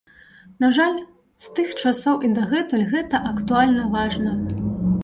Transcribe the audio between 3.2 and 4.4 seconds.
актуальна і важна.